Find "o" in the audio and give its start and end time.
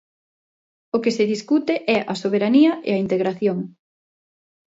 0.95-0.97